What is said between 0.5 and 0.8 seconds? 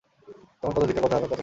তখন